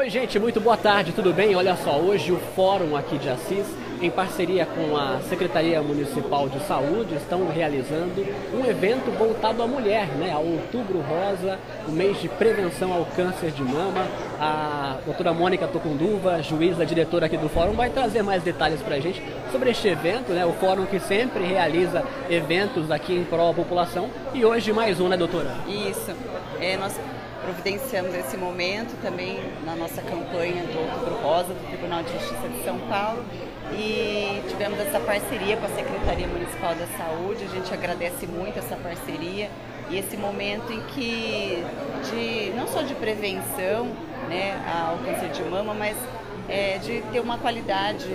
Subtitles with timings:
[0.00, 1.54] Oi, gente, muito boa tarde, tudo bem?
[1.54, 3.66] Olha só, hoje o Fórum aqui de Assis,
[4.00, 10.06] em parceria com a Secretaria Municipal de Saúde, estão realizando um evento voltado à mulher,
[10.18, 10.32] né?
[10.32, 14.06] Ao Outubro Rosa, o mês de prevenção ao câncer de mama.
[14.40, 19.00] A doutora Mônica Tocunduva, juíza, diretora aqui do Fórum, vai trazer mais detalhes para a
[19.00, 20.46] gente sobre este evento, né?
[20.46, 25.08] O Fórum que sempre realiza eventos aqui em prol da população e hoje mais um,
[25.08, 25.54] né, doutora?
[25.68, 26.14] Isso.
[26.58, 26.98] É, nós
[27.42, 32.64] providenciamos esse momento também na nossa campanha do Outubro Rosa do Tribunal de Justiça de
[32.64, 33.24] São Paulo
[33.72, 37.44] e tivemos essa parceria com a Secretaria Municipal da Saúde.
[37.44, 39.50] A gente agradece muito essa parceria
[39.90, 41.64] e esse momento em que
[42.10, 43.86] de não só de prevenção
[44.28, 45.96] né, ao câncer de mama, mas
[46.50, 48.08] é, de ter uma qualidade,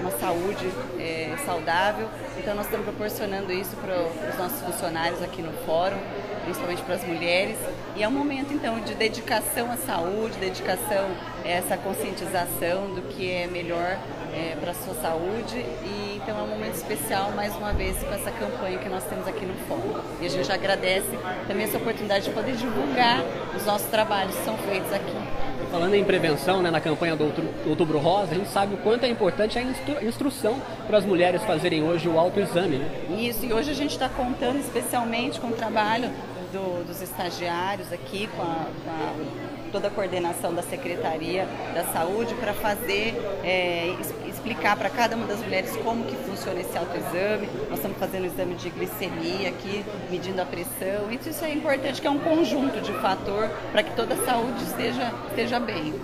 [0.00, 2.08] uma saúde é, saudável.
[2.38, 5.98] Então nós estamos proporcionando isso para os nossos funcionários aqui no fórum,
[6.44, 7.56] principalmente para as mulheres.
[7.96, 11.10] E é um momento então de dedicação à saúde, dedicação
[11.44, 13.98] a essa conscientização do que é melhor
[14.34, 15.56] é, para a sua saúde.
[15.56, 19.26] E então é um momento especial mais uma vez com essa campanha que nós temos
[19.26, 20.00] aqui no fórum.
[20.20, 21.08] E a gente agradece
[21.48, 23.20] também essa oportunidade de poder divulgar
[23.56, 25.49] os nossos trabalhos que são feitos aqui.
[25.70, 27.32] Falando em prevenção, né, na campanha do
[27.64, 31.44] Outubro Rosa, a gente sabe o quanto é importante a instru instrução para as mulheres
[31.44, 32.78] fazerem hoje o autoexame.
[32.78, 32.90] Né?
[33.16, 36.10] Isso, e hoje a gente está contando especialmente com o trabalho
[36.52, 42.34] do, dos estagiários aqui, com, a, com a, toda a coordenação da Secretaria da Saúde,
[42.34, 43.94] para fazer, é,
[44.28, 47.48] explicar para cada uma das mulheres como que funciona esse autoexame.
[47.68, 51.10] Nós estamos fazendo o exame de glicemia aqui, medindo a pressão.
[51.10, 54.62] Isso, isso é importante, que é um conjunto de fator para que toda a saúde
[54.64, 55.94] esteja, esteja bem.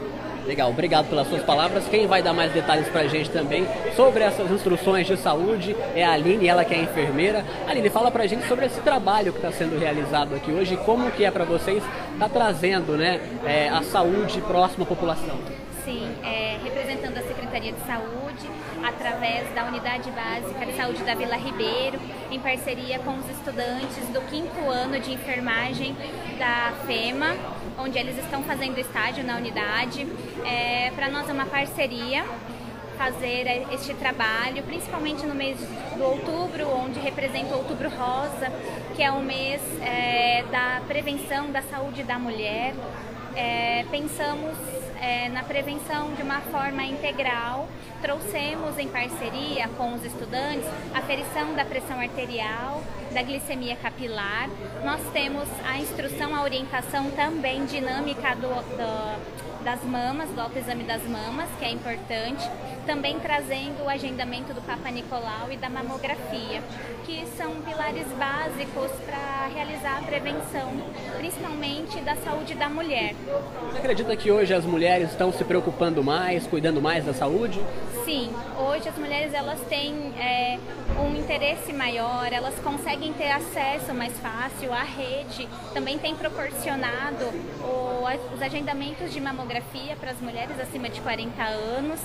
[0.47, 1.89] Legal, obrigado pelas suas palavras.
[1.89, 3.67] Quem vai dar mais detalhes para a gente também
[3.97, 7.45] sobre essas instruções de saúde é a Aline, ela que é enfermeira.
[7.67, 11.11] Aline, fala para a gente sobre esse trabalho que está sendo realizado aqui hoje, como
[11.11, 15.66] que é para vocês estar tá trazendo né, é, a saúde próxima à população.
[15.87, 18.51] Sim, é, representando a Secretaria de Saúde,
[18.85, 24.21] através da Unidade Básica de Saúde da Vila Ribeiro, em parceria com os estudantes do
[24.23, 25.95] quinto ano de enfermagem
[26.41, 27.37] da FEMA,
[27.79, 30.09] onde eles estão fazendo estágio na unidade.
[30.45, 32.25] É, Para nós é uma parceria
[32.99, 35.57] fazer este trabalho, principalmente no mês
[35.97, 38.51] do outubro, onde representa o Outubro Rosa,
[38.97, 42.75] que é o mês é, da prevenção da saúde da mulher.
[43.37, 44.57] É, pensamos
[45.01, 47.69] é, na prevenção de uma forma integral.
[48.01, 52.83] Trouxemos em parceria com os estudantes a ferição da pressão arterial,
[53.13, 54.49] da glicemia capilar.
[54.85, 61.03] Nós temos a instrução, a orientação também dinâmica do, do das mamas, do autoexame das
[61.03, 62.49] mamas, que é importante,
[62.87, 66.63] também trazendo o agendamento do Papa Nicolau e da mamografia,
[67.05, 70.73] que são pilares básicos para realizar a prevenção,
[71.19, 73.15] principalmente da saúde da mulher.
[73.71, 77.61] Você acredita que hoje as mulheres estão se preocupando mais, cuidando mais da saúde?
[78.05, 80.59] Sim, hoje as mulheres elas têm é,
[81.01, 87.25] um interesse maior, elas conseguem ter acesso mais fácil à rede, também tem proporcionado
[87.65, 92.01] o, os agendamentos de mamografia para as mulheres acima de 40 anos.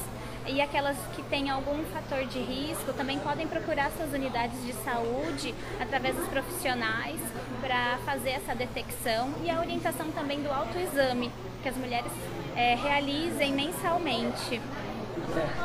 [0.47, 5.53] E aquelas que têm algum fator de risco também podem procurar suas unidades de saúde
[5.79, 7.19] através dos profissionais
[7.62, 11.31] para fazer essa detecção e a orientação também do autoexame,
[11.62, 12.12] que as mulheres
[12.56, 14.59] é, realizem mensalmente.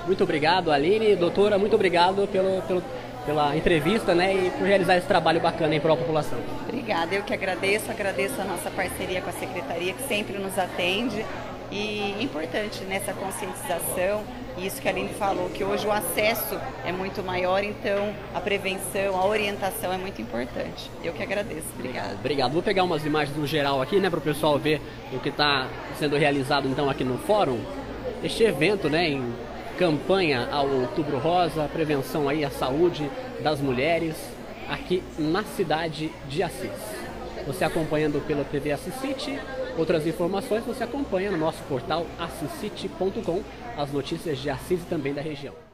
[0.06, 1.16] Muito obrigado, Aline.
[1.16, 2.82] Doutora, muito obrigado pelo, pelo,
[3.24, 6.38] pela entrevista né, e por realizar esse trabalho bacana em prol da população.
[6.68, 11.24] Obrigada, eu que agradeço, agradeço a nossa parceria com a Secretaria, que sempre nos atende.
[11.70, 14.22] E importante nessa conscientização,
[14.58, 19.16] isso que a Aline falou, que hoje o acesso é muito maior, então a prevenção,
[19.16, 20.90] a orientação é muito importante.
[21.02, 21.66] Eu que agradeço.
[21.74, 22.14] Obrigada.
[22.14, 22.52] Obrigado.
[22.52, 24.80] Vou pegar umas imagens no geral aqui, né, para o pessoal ver
[25.12, 25.68] o que está
[25.98, 27.60] sendo realizado então aqui no fórum.
[28.22, 29.34] Este evento, né, em
[29.78, 33.10] campanha ao Outubro Rosa, prevenção aí à saúde
[33.42, 34.16] das mulheres
[34.68, 36.95] aqui na cidade de Assis.
[37.46, 39.38] Você acompanhando pela TV Assis City,
[39.78, 43.42] outras informações você acompanha no nosso portal assiscity.com,
[43.76, 45.65] as notícias de Assis e também da região.